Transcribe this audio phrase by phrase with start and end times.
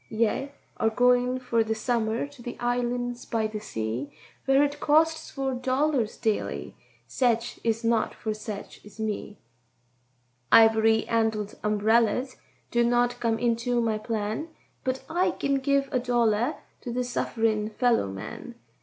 [0.09, 4.11] "Ye are goin' for the summer to the islands by the sea,
[4.45, 9.37] Where it costs four dollars daily—setch is not for setch as me;
[10.51, 12.37] Iv'ry handled umberellers
[12.71, 14.47] do not come into my plan,
[14.83, 18.55] But I kin give a dollar to this suff'rin' fellow man.